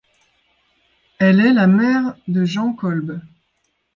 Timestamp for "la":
1.53-1.67